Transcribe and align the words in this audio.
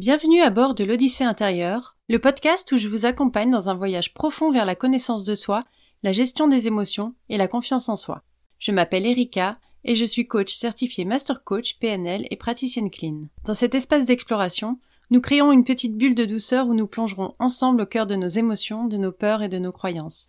Bienvenue 0.00 0.42
à 0.42 0.50
bord 0.50 0.76
de 0.76 0.84
l'Odyssée 0.84 1.24
intérieure, 1.24 1.96
le 2.08 2.20
podcast 2.20 2.70
où 2.70 2.76
je 2.76 2.86
vous 2.86 3.04
accompagne 3.04 3.50
dans 3.50 3.68
un 3.68 3.74
voyage 3.74 4.14
profond 4.14 4.52
vers 4.52 4.64
la 4.64 4.76
connaissance 4.76 5.24
de 5.24 5.34
soi, 5.34 5.64
la 6.04 6.12
gestion 6.12 6.46
des 6.46 6.68
émotions 6.68 7.16
et 7.28 7.36
la 7.36 7.48
confiance 7.48 7.88
en 7.88 7.96
soi. 7.96 8.22
Je 8.60 8.70
m'appelle 8.70 9.06
Erika 9.06 9.54
et 9.82 9.96
je 9.96 10.04
suis 10.04 10.28
coach 10.28 10.54
certifié 10.54 11.04
Master 11.04 11.42
Coach 11.42 11.80
PNL 11.80 12.26
et 12.30 12.36
praticienne 12.36 12.90
clean. 12.90 13.24
Dans 13.44 13.54
cet 13.54 13.74
espace 13.74 14.04
d'exploration, 14.04 14.78
nous 15.10 15.20
créons 15.20 15.50
une 15.50 15.64
petite 15.64 15.96
bulle 15.96 16.14
de 16.14 16.26
douceur 16.26 16.68
où 16.68 16.74
nous 16.74 16.86
plongerons 16.86 17.32
ensemble 17.40 17.82
au 17.82 17.86
cœur 17.86 18.06
de 18.06 18.14
nos 18.14 18.28
émotions, 18.28 18.86
de 18.86 18.98
nos 18.98 19.10
peurs 19.10 19.42
et 19.42 19.48
de 19.48 19.58
nos 19.58 19.72
croyances. 19.72 20.28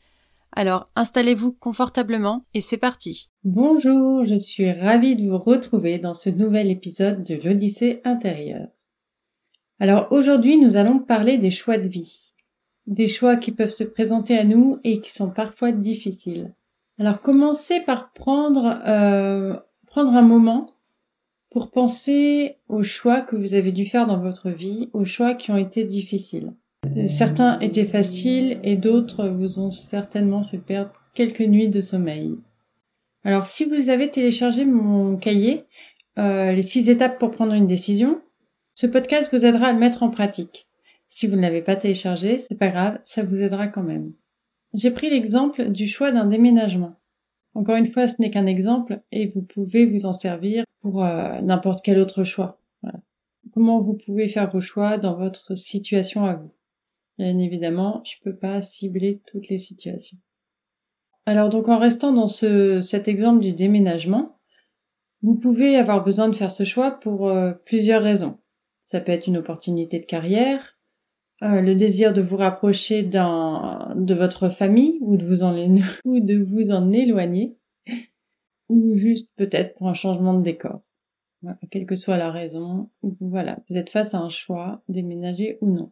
Alors 0.51 0.85
installez-vous 0.95 1.51
confortablement 1.51 2.43
et 2.55 2.61
c'est 2.61 2.77
parti. 2.77 3.29
Bonjour, 3.43 4.25
je 4.25 4.33
suis 4.33 4.71
ravie 4.71 5.15
de 5.15 5.29
vous 5.29 5.37
retrouver 5.37 5.99
dans 5.99 6.15
ce 6.15 6.31
nouvel 6.31 6.71
épisode 6.71 7.23
de 7.23 7.35
l'Odyssée 7.35 8.01
intérieure. 8.03 8.69
Alors 9.79 10.07
aujourd'hui, 10.11 10.57
nous 10.57 10.75
allons 10.75 10.99
parler 10.99 11.37
des 11.37 11.51
choix 11.51 11.77
de 11.77 11.87
vie. 11.87 12.33
Des 12.87 13.07
choix 13.07 13.37
qui 13.37 13.51
peuvent 13.51 13.69
se 13.69 13.83
présenter 13.83 14.37
à 14.37 14.43
nous 14.43 14.79
et 14.83 14.99
qui 14.99 15.11
sont 15.11 15.29
parfois 15.29 15.71
difficiles. 15.71 16.53
Alors 16.99 17.21
commencez 17.21 17.79
par 17.79 18.11
prendre, 18.11 18.81
euh, 18.85 19.55
prendre 19.87 20.13
un 20.13 20.21
moment 20.21 20.67
pour 21.49 21.71
penser 21.71 22.57
aux 22.67 22.83
choix 22.83 23.21
que 23.21 23.37
vous 23.37 23.53
avez 23.53 23.71
dû 23.71 23.85
faire 23.85 24.05
dans 24.05 24.19
votre 24.19 24.49
vie, 24.49 24.89
aux 24.93 25.05
choix 25.05 25.33
qui 25.33 25.51
ont 25.51 25.57
été 25.57 25.85
difficiles. 25.85 26.53
Certains 27.07 27.59
étaient 27.59 27.85
faciles 27.85 28.59
et 28.63 28.75
d'autres 28.75 29.27
vous 29.27 29.59
ont 29.59 29.71
certainement 29.71 30.43
fait 30.43 30.57
perdre 30.57 30.91
quelques 31.13 31.41
nuits 31.41 31.69
de 31.69 31.81
sommeil. 31.81 32.37
Alors 33.23 33.45
si 33.45 33.65
vous 33.65 33.89
avez 33.89 34.09
téléchargé 34.09 34.65
mon 34.65 35.15
cahier, 35.17 35.61
euh, 36.17 36.51
les 36.51 36.63
six 36.63 36.89
étapes 36.89 37.17
pour 37.17 37.31
prendre 37.31 37.53
une 37.53 37.67
décision, 37.67 38.21
ce 38.79 38.87
podcast 38.87 39.29
vous 39.33 39.43
aidera 39.43 39.65
à 39.65 39.73
le 39.73 39.77
mettre 39.77 40.03
en 40.03 40.09
pratique. 40.09 40.65
Si 41.09 41.27
vous 41.27 41.35
ne 41.35 41.41
l'avez 41.41 41.61
pas 41.61 41.75
téléchargé, 41.75 42.37
c'est 42.37 42.57
pas 42.57 42.69
grave, 42.69 42.97
ça 43.03 43.23
vous 43.23 43.41
aidera 43.41 43.67
quand 43.67 43.83
même. 43.83 44.13
J'ai 44.73 44.89
pris 44.89 45.09
l'exemple 45.09 45.67
du 45.67 45.85
choix 45.85 46.13
d'un 46.13 46.27
déménagement. 46.27 46.95
Encore 47.55 47.75
une 47.75 47.87
fois, 47.87 48.07
ce 48.07 48.15
n'est 48.19 48.31
qu'un 48.31 48.45
exemple 48.45 49.01
et 49.11 49.27
vous 49.27 49.41
pouvez 49.41 49.85
vous 49.85 50.05
en 50.05 50.13
servir 50.13 50.63
pour 50.79 51.03
euh, 51.03 51.41
n'importe 51.41 51.81
quel 51.83 51.99
autre 51.99 52.23
choix. 52.23 52.61
Comment 53.53 53.81
vous 53.81 53.95
pouvez 53.95 54.29
faire 54.29 54.49
vos 54.49 54.61
choix 54.61 54.97
dans 54.97 55.17
votre 55.17 55.55
situation 55.55 56.23
à 56.23 56.35
vous? 56.35 56.53
Bien 57.17 57.37
évidemment, 57.37 58.01
je 58.05 58.15
peux 58.23 58.37
pas 58.37 58.61
cibler 58.61 59.19
toutes 59.27 59.49
les 59.49 59.59
situations. 59.59 60.19
Alors 61.25 61.49
donc 61.49 61.67
en 61.67 61.79
restant 61.79 62.13
dans 62.13 62.27
ce, 62.27 62.79
cet 62.79 63.09
exemple 63.09 63.41
du 63.41 63.51
déménagement, 63.51 64.39
vous 65.21 65.35
pouvez 65.35 65.75
avoir 65.75 66.01
besoin 66.01 66.29
de 66.29 66.35
faire 66.37 66.49
ce 66.49 66.63
choix 66.63 66.91
pour 66.91 67.27
euh, 67.27 67.51
plusieurs 67.65 68.03
raisons. 68.03 68.39
Ça 68.89 68.99
peut 69.01 69.11
être 69.11 69.27
une 69.27 69.37
opportunité 69.37 69.99
de 69.99 70.07
carrière, 70.07 70.79
euh, 71.43 71.61
le 71.61 71.75
désir 71.75 72.11
de 72.11 72.23
vous 72.23 72.37
rapprocher 72.37 73.03
de 73.03 74.13
votre 74.15 74.49
famille 74.49 74.97
ou 75.01 75.15
de 75.15 75.23
vous 76.43 76.71
en, 76.71 76.91
éloigner, 76.91 77.55
ou 78.67 78.95
juste 78.95 79.29
peut-être 79.35 79.75
pour 79.75 79.89
un 79.89 79.93
changement 79.93 80.33
de 80.33 80.41
décor. 80.41 80.81
quelle 81.69 81.85
que 81.85 81.93
soit 81.93 82.17
la 82.17 82.31
raison, 82.31 82.89
voilà, 83.03 83.59
vous 83.69 83.77
êtes 83.77 83.91
face 83.91 84.15
à 84.15 84.21
un 84.21 84.29
choix, 84.29 84.81
déménager 84.89 85.59
ou 85.61 85.69
non. 85.69 85.91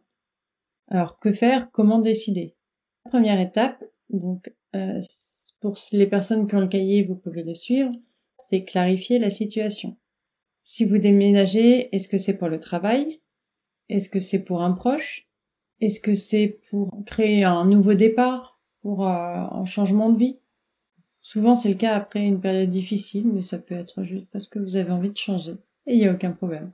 Alors 0.88 1.20
que 1.20 1.30
faire 1.30 1.70
Comment 1.70 2.00
décider? 2.00 2.56
Première 3.04 3.38
étape, 3.38 3.84
donc 4.10 4.52
euh, 4.74 4.98
pour 5.60 5.74
les 5.92 6.08
personnes 6.08 6.48
qui 6.48 6.56
ont 6.56 6.60
le 6.62 6.66
cahier, 6.66 7.04
vous 7.04 7.14
pouvez 7.14 7.44
le 7.44 7.54
suivre, 7.54 7.92
c'est 8.38 8.64
clarifier 8.64 9.20
la 9.20 9.30
situation. 9.30 9.96
Si 10.70 10.84
vous 10.84 10.98
déménagez, 10.98 11.88
est-ce 11.96 12.08
que 12.08 12.18
c'est 12.18 12.36
pour 12.36 12.50
le 12.50 12.60
travail? 12.60 13.22
Est-ce 13.88 14.10
que 14.10 14.20
c'est 14.20 14.44
pour 14.44 14.62
un 14.62 14.72
proche? 14.72 15.26
Est-ce 15.80 15.98
que 15.98 16.12
c'est 16.12 16.60
pour 16.68 16.90
créer 17.06 17.42
un 17.42 17.64
nouveau 17.64 17.94
départ 17.94 18.60
Pour 18.82 19.08
euh, 19.08 19.14
un 19.14 19.64
changement 19.64 20.10
de 20.10 20.18
vie? 20.18 20.38
Souvent 21.22 21.54
c'est 21.54 21.70
le 21.70 21.76
cas 21.76 21.96
après 21.96 22.22
une 22.22 22.42
période 22.42 22.68
difficile, 22.68 23.28
mais 23.32 23.40
ça 23.40 23.58
peut 23.58 23.76
être 23.76 24.02
juste 24.02 24.26
parce 24.30 24.46
que 24.46 24.58
vous 24.58 24.76
avez 24.76 24.90
envie 24.90 25.08
de 25.08 25.16
changer. 25.16 25.54
Et 25.86 25.94
il 25.94 26.00
n'y 26.00 26.06
a 26.06 26.12
aucun 26.12 26.32
problème. 26.32 26.70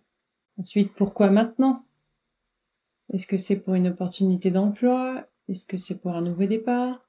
Ensuite, 0.58 0.92
pourquoi 0.94 1.30
maintenant? 1.30 1.84
Est-ce 3.12 3.28
que 3.28 3.36
c'est 3.36 3.60
pour 3.60 3.74
une 3.74 3.86
opportunité 3.86 4.50
d'emploi? 4.50 5.24
Est-ce 5.48 5.66
que 5.66 5.76
c'est 5.76 6.00
pour 6.00 6.16
un 6.16 6.22
nouveau 6.22 6.46
départ? 6.46 7.08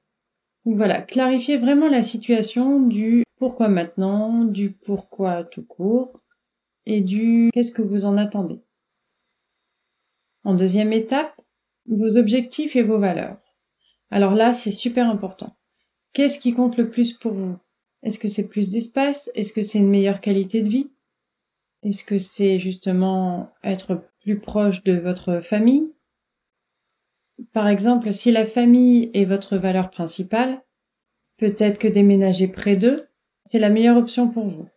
Donc 0.66 0.76
voilà, 0.76 1.02
clarifiez 1.02 1.58
vraiment 1.58 1.90
la 1.90 2.04
situation 2.04 2.80
du 2.80 3.24
pourquoi 3.38 3.70
maintenant, 3.70 4.44
du 4.44 4.70
pourquoi 4.70 5.44
tout 5.44 5.66
court, 5.66 6.22
et 6.86 7.02
du 7.02 7.50
qu'est-ce 7.54 7.72
que 7.72 7.82
vous 7.82 8.06
en 8.06 8.18
attendez. 8.18 8.62
En 10.44 10.54
deuxième 10.54 10.94
étape, 10.94 11.42
vos 11.88 12.18
objectifs 12.18 12.76
et 12.76 12.84
vos 12.84 13.00
valeurs. 13.00 13.38
Alors 14.12 14.36
là, 14.36 14.54
c'est 14.54 14.72
super 14.72 15.10
important. 15.10 15.58
Qu'est-ce 16.14 16.40
qui 16.40 16.54
compte 16.54 16.78
le 16.78 16.90
plus 16.90 17.14
pour 17.14 17.34
vous? 17.34 17.58
Est-ce 18.04 18.20
que 18.20 18.28
c'est 18.28 18.48
plus 18.48 18.70
d'espace? 18.70 19.32
Est-ce 19.34 19.52
que 19.52 19.64
c'est 19.64 19.80
une 19.80 19.90
meilleure 19.90 20.22
qualité 20.22 20.62
de 20.62 20.70
vie? 20.70 20.92
Est-ce 21.84 22.04
que 22.04 22.20
c'est 22.20 22.60
justement 22.60 23.52
être 23.64 24.08
plus 24.22 24.40
proche 24.40 24.84
de 24.84 24.94
votre 24.94 25.42
famille? 25.42 25.92
Par 27.52 27.68
exemple, 27.68 28.14
si 28.14 28.32
la 28.32 28.46
famille 28.46 29.12
est 29.14 29.26
votre 29.26 29.58
valeur 29.58 29.90
principale, 29.90 30.64
peut-être 31.38 31.80
que 31.80 31.88
déménager 31.88 32.48
près 32.48 32.76
d'eux, 32.76 33.08
c'est 33.44 33.60
la 33.60 33.70
meilleure 33.70 33.98
option 33.98 34.30
pour 34.30 34.48
vous. 34.48 34.70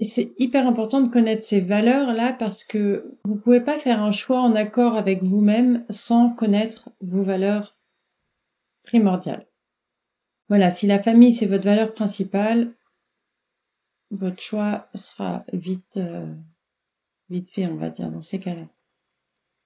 C'est 0.00 0.34
hyper 0.38 0.66
important 0.66 1.00
de 1.00 1.08
connaître 1.08 1.44
ces 1.44 1.60
valeurs-là 1.60 2.32
parce 2.32 2.64
que 2.64 3.16
vous 3.24 3.36
pouvez 3.36 3.60
pas 3.60 3.78
faire 3.78 4.02
un 4.02 4.10
choix 4.10 4.40
en 4.40 4.54
accord 4.54 4.96
avec 4.96 5.22
vous-même 5.22 5.84
sans 5.88 6.30
connaître 6.30 6.90
vos 7.00 7.22
valeurs 7.22 7.76
primordiales. 8.82 9.46
Voilà, 10.48 10.70
si 10.70 10.86
la 10.86 11.02
famille 11.02 11.32
c'est 11.32 11.46
votre 11.46 11.64
valeur 11.64 11.94
principale, 11.94 12.74
votre 14.10 14.42
choix 14.42 14.88
sera 14.94 15.44
vite 15.52 15.96
euh, 15.96 16.34
vite 17.30 17.50
fait, 17.50 17.66
on 17.66 17.76
va 17.76 17.90
dire, 17.90 18.10
dans 18.10 18.22
ces 18.22 18.38
cas-là. 18.38 18.68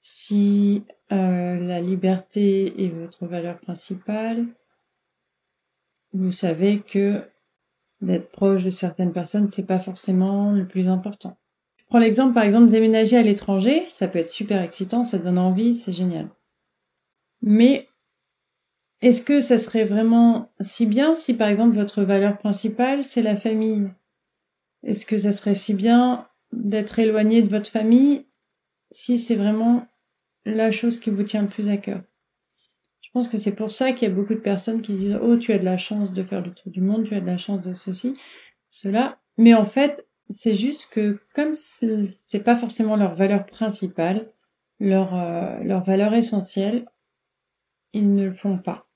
Si 0.01 0.85
euh, 1.13 1.59
la 1.59 1.81
liberté 1.81 2.85
est 2.85 2.89
votre 2.89 3.27
valeur 3.27 3.59
principale, 3.59 4.47
vous 6.13 6.33
savez 6.33 6.81
que 6.81 7.23
d'être 8.01 8.31
proche 8.31 8.65
de 8.65 8.71
certaines 8.71 9.13
personnes, 9.13 9.51
c'est 9.51 9.67
pas 9.67 9.81
forcément 9.81 10.53
le 10.53 10.67
plus 10.67 10.89
important. 10.89 11.37
Je 11.77 11.85
prends 11.87 11.99
l'exemple, 11.99 12.35
par 12.35 12.45
exemple, 12.45 12.69
déménager 12.69 13.17
à 13.17 13.23
l'étranger, 13.23 13.85
ça 13.89 14.09
peut 14.09 14.19
être 14.19 14.29
super 14.29 14.63
excitant, 14.63 15.05
ça 15.05 15.19
donne 15.19 15.39
envie, 15.39 15.75
c'est 15.75 15.93
génial. 15.93 16.29
Mais 17.43 17.89
est-ce 19.01 19.23
que 19.23 19.41
ça 19.41 19.59
serait 19.59 19.85
vraiment 19.85 20.51
si 20.61 20.87
bien 20.87 21.15
si, 21.15 21.35
par 21.35 21.49
exemple, 21.49 21.77
votre 21.77 22.03
valeur 22.03 22.37
principale, 22.39 23.05
c'est 23.05 23.23
la 23.23 23.37
famille? 23.37 23.91
Est-ce 24.83 25.07
que 25.07 25.17
ça 25.17 25.33
serait 25.33 25.55
si 25.55 25.75
bien 25.75 26.29
d'être 26.53 26.99
éloigné 26.99 27.43
de 27.43 27.49
votre 27.49 27.71
famille 27.71 28.27
si 28.91 29.19
c'est 29.19 29.37
vraiment 29.37 29.87
la 30.45 30.71
chose 30.71 30.99
qui 30.99 31.11
vous 31.11 31.23
tient 31.23 31.43
le 31.43 31.49
plus 31.49 31.69
à 31.69 31.77
cœur? 31.77 32.03
Que 33.27 33.39
c'est 33.39 33.57
pour 33.57 33.73
ça 33.73 33.93
qu'il 33.93 34.09
y 34.09 34.13
a 34.13 34.15
beaucoup 34.15 34.35
de 34.35 34.39
personnes 34.39 34.81
qui 34.83 34.95
disent 34.95 35.19
Oh, 35.21 35.37
tu 35.37 35.53
as 35.53 35.59
de 35.59 35.65
la 35.65 35.77
chance 35.77 36.13
de 36.13 36.23
faire 36.23 36.43
le 36.43 36.53
tour 36.53 36.71
du 36.71 36.81
monde, 36.81 37.05
tu 37.05 37.15
as 37.15 37.21
de 37.21 37.27
la 37.27 37.39
chance 37.39 37.61
de 37.63 37.75
ceci, 37.75 38.15
cela. 38.69 39.19
Mais 39.37 39.55
en 39.55 39.65
fait, 39.65 40.07
c'est 40.31 40.55
juste 40.55 40.91
que 40.91 41.19
comme 41.35 41.55
c'est 41.55 42.45
pas 42.45 42.55
forcément 42.55 42.95
leur 42.95 43.17
valeur 43.17 43.47
principale, 43.47 44.31
leur, 44.79 45.15
euh, 45.15 45.59
leur 45.65 45.83
valeur 45.83 46.15
essentielle, 46.15 46.87
ils 47.93 48.15
ne 48.15 48.27
le 48.27 48.33
font 48.33 48.59
pas. 48.59 48.89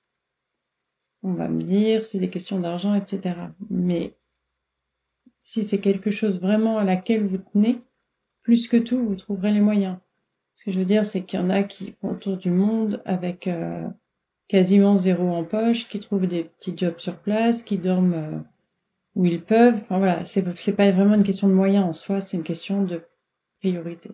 On 1.23 1.33
va 1.35 1.49
me 1.49 1.63
dire, 1.63 2.05
c'est 2.05 2.19
des 2.19 2.31
questions 2.31 2.61
d'argent, 2.61 2.95
etc. 2.95 3.37
Mais 3.71 4.17
si 5.41 5.65
c'est 5.65 5.81
quelque 5.81 6.11
chose 6.11 6.41
vraiment 6.41 6.79
à 6.79 6.85
laquelle 6.85 7.25
vous 7.25 7.39
tenez, 7.39 7.81
plus 8.43 8.69
que 8.69 8.77
tout, 8.77 9.05
vous 9.05 9.17
trouverez 9.17 9.53
les 9.53 9.61
moyens. 9.61 9.99
Ce 10.55 10.65
que 10.65 10.73
je 10.73 10.79
veux 10.79 10.85
dire, 10.85 11.07
c'est 11.07 11.25
qu'il 11.25 11.39
y 11.41 11.43
en 11.43 11.51
a 11.51 11.63
qui 11.63 11.93
font 12.01 12.13
le 12.13 12.19
tour 12.19 12.37
du 12.37 12.51
monde 12.51 13.03
avec 13.05 13.47
euh, 13.47 13.89
quasiment 14.53 14.99
zéro 14.99 15.31
en 15.31 15.45
poche, 15.45 15.89
qui 15.89 15.99
trouvent 15.99 16.27
des 16.27 16.45
petits 16.45 16.77
jobs 16.77 16.99
sur 16.99 17.17
place, 17.17 17.63
qui 17.63 17.79
dorment 17.79 18.13
euh, 18.13 18.39
où 19.15 19.25
ils 19.25 19.43
peuvent. 19.43 19.79
Enfin 19.81 19.97
voilà, 19.97 20.27
c'est, 20.27 20.43
pas 20.77 20.91
vraiment 20.91 21.15
une 21.15 21.25
question 21.25 21.49
de 21.49 21.55
moyens 21.55 21.87
en 21.87 21.95
soi, 21.95 22.21
c'est 22.21 22.37
une 22.37 22.43
question 22.43 22.85
de 22.85 23.01
priorité. 23.61 24.11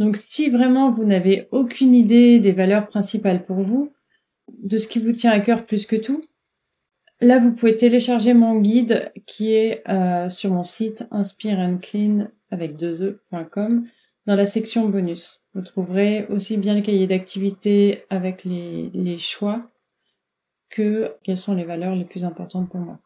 Donc 0.00 0.16
si 0.16 0.50
vraiment 0.50 0.90
vous 0.90 1.04
n'avez 1.04 1.46
aucune 1.52 1.94
idée 1.94 2.40
des 2.40 2.50
valeurs 2.50 2.88
principales 2.88 3.44
pour 3.44 3.60
vous, 3.60 3.92
de 4.48 4.78
ce 4.78 4.88
qui 4.88 4.98
vous 4.98 5.12
tient 5.12 5.30
à 5.30 5.38
cœur 5.38 5.64
plus 5.64 5.86
que 5.86 5.94
tout, 5.94 6.20
là 7.20 7.38
vous 7.38 7.52
pouvez 7.52 7.76
télécharger 7.76 8.34
mon 8.34 8.58
guide 8.58 9.12
qui 9.26 9.52
est 9.52 9.88
euh, 9.88 10.28
sur 10.28 10.50
mon 10.50 10.64
site 10.64 11.06
inspireandclean 11.12 12.30
avec 12.50 12.76
deux 12.76 13.00
e.com 13.04 13.86
dans 14.26 14.36
la 14.36 14.46
section 14.46 14.88
bonus. 14.88 15.42
Vous 15.54 15.62
trouverez 15.62 16.26
aussi 16.26 16.56
bien 16.56 16.74
le 16.74 16.80
cahier 16.80 17.06
d'activité 17.06 18.04
avec 18.10 18.44
les, 18.44 19.18
choix 19.18 19.60
que 20.70 21.14
quelles 21.22 21.38
sont 21.38 21.54
les 21.54 21.64
valeurs 21.64 21.94
les 21.94 22.04
plus 22.04 22.24
importantes 22.24 22.68
pour 22.68 22.80
moi. 22.80 23.00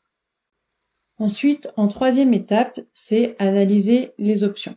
Ensuite, 1.19 1.69
en 1.76 1.88
troisième 1.88 2.32
étape, 2.32 2.81
c'est 2.93 3.37
analyser 3.38 4.12
les 4.19 4.44
options. 4.44 4.76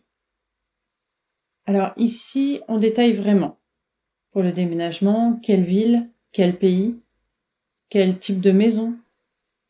Alors 1.65 1.93
ici, 1.97 2.59
on 2.67 2.77
détaille 2.77 3.13
vraiment. 3.13 3.59
Pour 4.31 4.41
le 4.41 4.51
déménagement, 4.51 5.39
quelle 5.43 5.63
ville, 5.63 6.09
quel 6.31 6.57
pays, 6.57 6.99
quel 7.89 8.17
type 8.17 8.41
de 8.41 8.51
maison. 8.51 8.97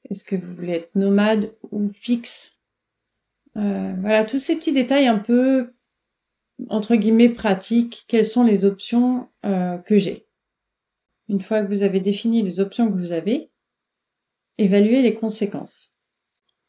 Est-ce 0.09 0.23
que 0.23 0.35
vous 0.35 0.55
voulez 0.55 0.73
être 0.73 0.95
nomade 0.95 1.53
ou 1.71 1.89
fixe? 1.89 2.57
Euh, 3.57 3.93
Voilà, 3.99 4.23
tous 4.23 4.39
ces 4.39 4.55
petits 4.55 4.71
détails 4.71 5.07
un 5.07 5.19
peu, 5.19 5.73
entre 6.69 6.95
guillemets, 6.95 7.29
pratiques. 7.29 8.05
Quelles 8.07 8.25
sont 8.25 8.43
les 8.43 8.65
options 8.65 9.29
euh, 9.45 9.77
que 9.77 9.97
j'ai 9.97 10.27
Une 11.27 11.41
fois 11.41 11.61
que 11.61 11.67
vous 11.67 11.83
avez 11.83 11.99
défini 11.99 12.41
les 12.41 12.59
options 12.59 12.91
que 12.91 12.97
vous 12.97 13.11
avez, 13.11 13.49
évaluez 14.57 15.01
les 15.01 15.15
conséquences. 15.15 15.89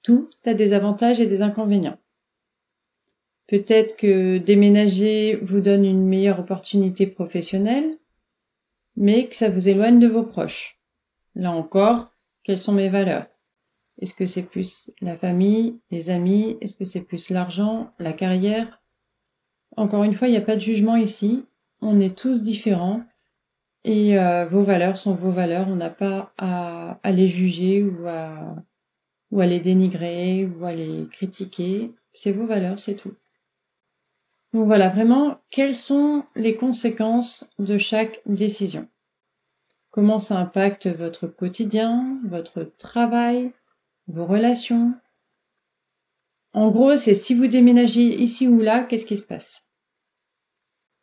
Tout 0.02 0.30
a 0.44 0.54
des 0.54 0.72
avantages 0.72 1.20
et 1.20 1.26
des 1.26 1.42
inconvénients. 1.42 1.98
Peut-être 3.46 3.96
que 3.96 4.38
déménager 4.38 5.36
vous 5.36 5.60
donne 5.60 5.84
une 5.84 6.06
meilleure 6.06 6.40
opportunité 6.40 7.06
professionnelle, 7.06 7.90
mais 8.96 9.28
que 9.28 9.36
ça 9.36 9.50
vous 9.50 9.68
éloigne 9.68 9.98
de 9.98 10.08
vos 10.08 10.24
proches. 10.24 10.80
Là 11.34 11.52
encore, 11.52 12.12
quelles 12.44 12.58
sont 12.58 12.72
mes 12.72 12.88
valeurs? 12.88 13.26
Est-ce 14.00 14.14
que 14.14 14.26
c'est 14.26 14.42
plus 14.44 14.90
la 15.00 15.16
famille, 15.16 15.78
les 15.90 16.10
amis? 16.10 16.56
Est-ce 16.60 16.76
que 16.76 16.84
c'est 16.84 17.02
plus 17.02 17.30
l'argent, 17.30 17.92
la 17.98 18.12
carrière? 18.12 18.81
Encore 19.76 20.04
une 20.04 20.14
fois, 20.14 20.28
il 20.28 20.32
n'y 20.32 20.36
a 20.36 20.42
pas 20.42 20.56
de 20.56 20.60
jugement 20.60 20.96
ici. 20.96 21.44
On 21.80 22.00
est 22.00 22.16
tous 22.16 22.42
différents 22.42 23.02
et 23.84 24.18
euh, 24.18 24.46
vos 24.46 24.62
valeurs 24.62 24.96
sont 24.96 25.14
vos 25.14 25.30
valeurs. 25.32 25.68
On 25.68 25.76
n'a 25.76 25.90
pas 25.90 26.32
à, 26.38 26.98
les 27.10 27.28
juger 27.28 27.82
ou 27.82 28.06
à 28.06 28.56
ou 29.30 29.40
à 29.40 29.46
les 29.46 29.60
dénigrer, 29.60 30.44
ou 30.44 30.64
à 30.66 30.74
les 30.74 31.08
critiquer. 31.10 31.90
C'est 32.12 32.32
vos 32.32 32.46
valeurs, 32.46 32.78
c'est 32.78 32.94
tout. 32.94 33.14
Donc 34.52 34.66
voilà, 34.66 34.90
vraiment, 34.90 35.38
quelles 35.50 35.74
sont 35.74 36.24
les 36.36 36.54
conséquences 36.54 37.48
de 37.58 37.78
chaque 37.78 38.20
décision? 38.26 38.86
Comment 39.90 40.18
ça 40.18 40.38
impacte 40.38 40.86
votre 40.86 41.26
quotidien, 41.26 42.18
votre 42.26 42.64
travail, 42.76 43.52
vos 44.08 44.26
relations? 44.26 44.92
En 46.54 46.70
gros, 46.70 46.96
c'est 46.96 47.14
si 47.14 47.34
vous 47.34 47.46
déménagez 47.46 48.20
ici 48.20 48.46
ou 48.46 48.60
là, 48.60 48.82
qu'est-ce 48.82 49.06
qui 49.06 49.16
se 49.16 49.22
passe? 49.22 49.64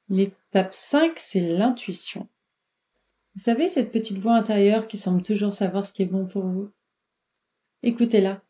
L'étape 0.08 0.74
5, 0.74 1.18
c'est 1.18 1.42
l'intuition. 1.42 2.28
Vous 3.36 3.42
savez, 3.42 3.68
cette 3.68 3.92
petite 3.92 4.18
voix 4.18 4.36
intérieure 4.36 4.88
qui 4.88 4.98
semble 4.98 5.24
toujours 5.24 5.54
savoir 5.54 5.86
ce 5.86 5.94
qui 5.94 6.04
est 6.04 6.08
bon 6.08 6.28
pour 6.28 6.46
vous? 6.46 6.70
Écoutez-la. 7.84 8.42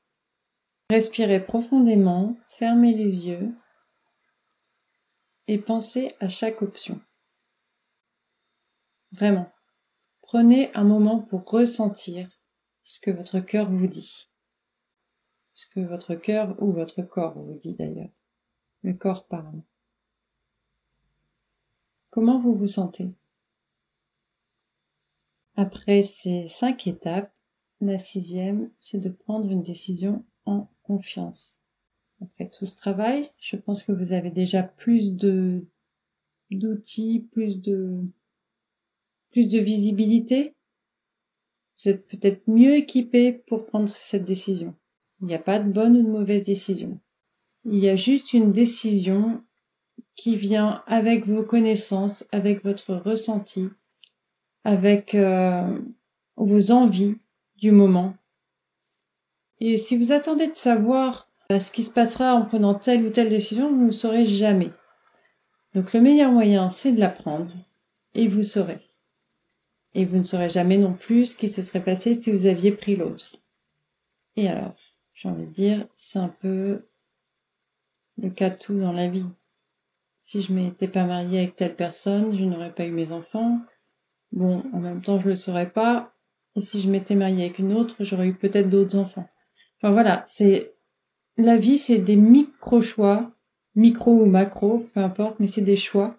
Respirez 0.90 1.46
profondément, 1.46 2.36
fermez 2.48 2.94
les 2.94 3.28
yeux 3.28 3.54
et 5.48 5.58
pensez 5.58 6.12
à 6.20 6.30
chaque 6.30 6.62
option. 6.62 7.00
Vraiment. 9.12 9.52
Prenez 10.22 10.74
un 10.76 10.84
moment 10.84 11.20
pour 11.20 11.44
ressentir 11.50 12.30
ce 12.84 13.00
que 13.00 13.12
votre 13.12 13.40
cœur 13.40 13.70
vous 13.70 13.88
dit. 13.88 14.29
Ce 15.60 15.68
que 15.68 15.82
votre 15.82 16.16
cœur 16.16 16.56
ou 16.64 16.72
votre 16.72 17.02
corps 17.02 17.38
vous 17.38 17.54
dit 17.54 17.74
d'ailleurs. 17.74 18.14
Le 18.82 18.94
corps 18.94 19.28
parle. 19.28 19.62
Comment 22.12 22.40
vous 22.40 22.56
vous 22.56 22.66
sentez? 22.66 23.12
Après 25.58 26.02
ces 26.02 26.48
cinq 26.48 26.88
étapes, 26.88 27.36
la 27.82 27.98
sixième, 27.98 28.72
c'est 28.80 29.00
de 29.00 29.10
prendre 29.10 29.52
une 29.52 29.62
décision 29.62 30.24
en 30.46 30.70
confiance. 30.84 31.62
Après 32.22 32.50
tout 32.50 32.66
ce 32.66 32.78
travail, 32.78 33.30
je 33.38 33.58
pense 33.58 33.84
que 33.84 33.92
vous 33.92 34.14
avez 34.14 34.32
déjà 34.32 34.64
plus 34.64 35.14
de 35.14 35.68
d'outils, 36.52 37.28
plus 37.34 37.60
de 37.60 38.00
plus 39.30 39.50
de 39.50 39.60
visibilité. 39.60 40.56
Vous 41.78 41.90
êtes 41.90 42.08
peut-être 42.08 42.48
mieux 42.48 42.78
équipé 42.78 43.34
pour 43.34 43.66
prendre 43.66 43.94
cette 43.94 44.24
décision. 44.24 44.74
Il 45.22 45.28
n'y 45.28 45.36
a 45.36 45.40
pas 45.40 45.60
de 45.60 45.70
bonne 45.70 45.98
ou 45.98 46.04
de 46.04 46.10
mauvaise 46.10 46.46
décision. 46.46 47.00
Il 47.66 47.78
y 47.78 47.90
a 47.90 47.96
juste 47.96 48.34
une 48.34 48.52
décision 48.52 49.44
qui 50.16 50.36
vient 50.36 50.84
avec 50.88 51.26
vos 51.26 51.44
connaissances, 51.44 52.26
avec 52.32 52.64
votre 52.64 52.94
ressenti, 52.96 53.70
avec 54.64 55.16
euh, 55.16 55.80
vos 56.36 56.72
envies, 56.72 57.16
du 57.58 57.72
moment. 57.72 58.16
Et 59.60 59.78
si 59.78 59.98
vous 59.98 60.12
attendez 60.12 60.48
de 60.48 60.56
savoir 60.56 61.30
euh, 61.52 61.60
ce 61.60 61.72
qui 61.72 61.84
se 61.84 61.92
passera 61.92 62.34
en 62.34 62.46
prenant 62.46 62.74
telle 62.74 63.06
ou 63.06 63.10
telle 63.10 63.30
décision, 63.30 63.76
vous 63.76 63.86
ne 63.86 63.92
saurez 63.92 64.26
jamais. 64.26 64.72
Donc 65.74 65.94
le 65.94 66.02
meilleur 66.02 66.32
moyen, 66.32 66.70
c'est 66.70 66.94
de 66.94 67.00
la 67.00 67.10
prendre, 67.10 67.52
et 68.14 68.28
vous 68.28 68.44
saurez. 68.44 68.80
Et 69.94 70.06
vous 70.06 70.18
ne 70.18 70.22
saurez 70.22 70.50
jamais 70.50 70.78
non 70.78 70.94
plus 70.94 71.26
ce 71.26 71.36
qui 71.36 71.50
se 71.50 71.62
serait 71.62 71.84
passé 71.84 72.14
si 72.14 72.32
vous 72.32 72.46
aviez 72.46 72.72
pris 72.72 72.96
l'autre. 72.96 73.36
Et 74.36 74.48
alors, 74.48 74.76
j'ai 75.20 75.28
envie 75.28 75.48
de 75.48 75.52
dire, 75.52 75.86
c'est 75.98 76.20
un 76.20 76.30
peu 76.30 76.88
le 78.18 78.30
cas 78.30 78.50
de 78.50 78.56
tout 78.56 78.80
dans 78.80 78.94
la 78.94 79.10
vie. 79.10 79.26
Si 80.18 80.42
je 80.42 80.54
m'étais 80.54 80.88
pas 80.88 81.04
mariée 81.04 81.40
avec 81.40 81.58
telle 81.58 81.76
personne, 81.76 82.34
je 82.34 82.46
n'aurais 82.46 82.74
pas 82.74 82.86
eu 82.86 82.92
mes 82.92 83.12
enfants. 83.12 83.60
Bon, 84.32 84.64
en 84.72 84.80
même 84.80 85.02
temps, 85.02 85.20
je 85.20 85.28
le 85.28 85.36
saurais 85.36 85.70
pas. 85.70 86.14
Et 86.56 86.62
si 86.62 86.80
je 86.80 86.90
m'étais 86.90 87.16
mariée 87.16 87.44
avec 87.44 87.60
une 87.60 87.74
autre, 87.74 87.98
j'aurais 88.00 88.28
eu 88.30 88.34
peut-être 88.34 88.70
d'autres 88.70 88.98
enfants. 88.98 89.28
Enfin 89.78 89.92
voilà, 89.92 90.24
c'est 90.26 90.74
la 91.36 91.58
vie, 91.58 91.78
c'est 91.78 92.00
des 92.00 92.16
micro 92.16 92.82
choix, 92.82 93.30
micro 93.76 94.22
ou 94.22 94.26
macro, 94.26 94.86
peu 94.94 95.02
importe, 95.02 95.42
mais 95.42 95.48
c'est 95.48 95.62
des 95.62 95.76
choix 95.76 96.18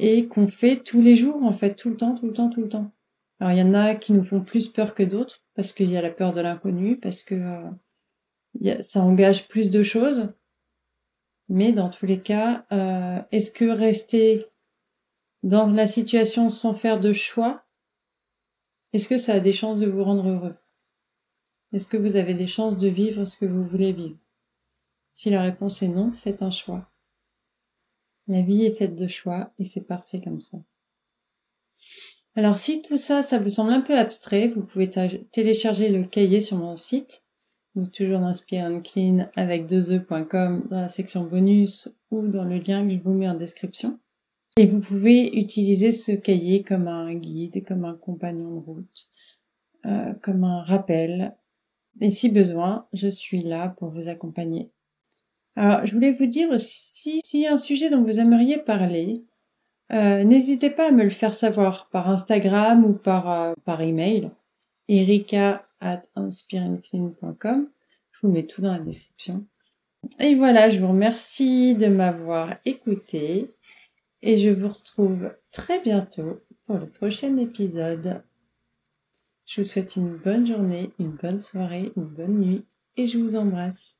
et 0.00 0.26
qu'on 0.26 0.48
fait 0.48 0.82
tous 0.82 1.00
les 1.00 1.14
jours, 1.14 1.44
en 1.44 1.52
fait, 1.52 1.76
tout 1.76 1.90
le 1.90 1.96
temps, 1.96 2.16
tout 2.16 2.26
le 2.26 2.32
temps, 2.32 2.50
tout 2.50 2.62
le 2.62 2.68
temps. 2.68 2.90
Alors 3.38 3.52
il 3.52 3.58
y 3.58 3.62
en 3.62 3.74
a 3.74 3.94
qui 3.94 4.12
nous 4.12 4.24
font 4.24 4.40
plus 4.40 4.66
peur 4.66 4.94
que 4.94 5.04
d'autres 5.04 5.44
parce 5.54 5.72
qu'il 5.72 5.90
y 5.90 5.96
a 5.96 6.02
la 6.02 6.10
peur 6.10 6.32
de 6.32 6.40
l'inconnu, 6.40 6.96
parce 6.98 7.22
que 7.22 7.36
euh, 7.36 7.70
ça 8.80 9.00
engage 9.00 9.48
plus 9.48 9.70
de 9.70 9.82
choses. 9.82 10.28
Mais 11.48 11.72
dans 11.72 11.90
tous 11.90 12.06
les 12.06 12.20
cas, 12.20 12.66
euh, 12.72 13.20
est-ce 13.30 13.50
que 13.50 13.64
rester 13.64 14.46
dans 15.42 15.66
la 15.68 15.86
situation 15.86 16.50
sans 16.50 16.74
faire 16.74 16.98
de 16.98 17.12
choix, 17.12 17.64
est-ce 18.92 19.08
que 19.08 19.18
ça 19.18 19.34
a 19.34 19.40
des 19.40 19.52
chances 19.52 19.78
de 19.78 19.86
vous 19.86 20.02
rendre 20.02 20.28
heureux? 20.28 20.56
Est-ce 21.72 21.88
que 21.88 21.96
vous 21.96 22.16
avez 22.16 22.34
des 22.34 22.46
chances 22.46 22.78
de 22.78 22.88
vivre 22.88 23.24
ce 23.24 23.36
que 23.36 23.44
vous 23.44 23.64
voulez 23.64 23.92
vivre? 23.92 24.18
Si 25.12 25.30
la 25.30 25.42
réponse 25.42 25.82
est 25.82 25.88
non, 25.88 26.12
faites 26.12 26.42
un 26.42 26.50
choix. 26.50 26.90
La 28.26 28.42
vie 28.42 28.64
est 28.64 28.70
faite 28.70 28.96
de 28.96 29.06
choix 29.06 29.52
et 29.58 29.64
c'est 29.64 29.86
parfait 29.86 30.20
comme 30.20 30.40
ça. 30.40 30.58
Alors 32.34 32.58
si 32.58 32.82
tout 32.82 32.98
ça, 32.98 33.22
ça 33.22 33.38
vous 33.38 33.48
semble 33.48 33.72
un 33.72 33.80
peu 33.80 33.96
abstrait, 33.96 34.46
vous 34.46 34.62
pouvez 34.62 34.90
télécharger 35.32 35.88
le 35.88 36.04
cahier 36.04 36.40
sur 36.40 36.56
mon 36.58 36.76
site, 36.76 37.22
donc 37.76 37.92
toujours 37.92 38.20
d'Inspire 38.20 38.70
Clean 38.82 39.28
avec 39.36 39.66
2e.com 39.66 40.66
dans 40.70 40.80
la 40.80 40.88
section 40.88 41.24
bonus 41.24 41.88
ou 42.10 42.26
dans 42.26 42.44
le 42.44 42.56
lien 42.56 42.84
que 42.86 42.94
je 42.94 42.98
vous 42.98 43.12
mets 43.12 43.28
en 43.28 43.34
description. 43.34 43.98
Et 44.56 44.64
vous 44.64 44.80
pouvez 44.80 45.38
utiliser 45.38 45.92
ce 45.92 46.12
cahier 46.12 46.62
comme 46.62 46.88
un 46.88 47.14
guide, 47.14 47.66
comme 47.66 47.84
un 47.84 47.94
compagnon 47.94 48.54
de 48.54 48.64
route, 48.64 49.08
euh, 49.84 50.14
comme 50.22 50.44
un 50.44 50.62
rappel. 50.62 51.36
Et 52.00 52.08
si 52.08 52.30
besoin, 52.30 52.86
je 52.94 53.08
suis 53.08 53.42
là 53.42 53.74
pour 53.76 53.90
vous 53.90 54.08
accompagner. 54.08 54.70
Alors, 55.56 55.84
je 55.84 55.92
voulais 55.92 56.12
vous 56.12 56.26
dire 56.26 56.48
aussi, 56.50 57.20
s'il 57.22 57.40
y 57.40 57.46
a 57.46 57.52
un 57.52 57.58
sujet 57.58 57.90
dont 57.90 58.02
vous 58.02 58.18
aimeriez 58.18 58.56
parler, 58.56 59.22
euh, 59.92 60.24
n'hésitez 60.24 60.70
pas 60.70 60.88
à 60.88 60.92
me 60.92 61.04
le 61.04 61.10
faire 61.10 61.34
savoir 61.34 61.90
par 61.90 62.08
Instagram 62.08 62.84
ou 62.84 62.94
par, 62.94 63.30
euh, 63.30 63.54
par 63.64 63.82
email. 63.82 64.30
Erika 64.88 65.65
at 65.80 66.02
inspiringclean.com. 66.14 67.68
Je 68.12 68.26
vous 68.26 68.32
mets 68.32 68.46
tout 68.46 68.62
dans 68.62 68.72
la 68.72 68.78
description. 68.78 69.46
Et 70.20 70.34
voilà, 70.34 70.70
je 70.70 70.80
vous 70.80 70.88
remercie 70.88 71.74
de 71.74 71.86
m'avoir 71.86 72.54
écouté 72.64 73.54
et 74.22 74.38
je 74.38 74.50
vous 74.50 74.68
retrouve 74.68 75.34
très 75.52 75.80
bientôt 75.80 76.40
pour 76.64 76.78
le 76.78 76.88
prochain 76.88 77.36
épisode. 77.36 78.22
Je 79.46 79.60
vous 79.60 79.66
souhaite 79.66 79.96
une 79.96 80.16
bonne 80.16 80.46
journée, 80.46 80.90
une 80.98 81.12
bonne 81.12 81.38
soirée, 81.38 81.92
une 81.96 82.04
bonne 82.04 82.38
nuit 82.38 82.64
et 82.96 83.06
je 83.06 83.18
vous 83.18 83.36
embrasse. 83.36 83.98